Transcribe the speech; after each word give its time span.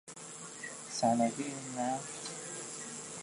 صنایع 0.89 1.55
نفت 1.77 2.31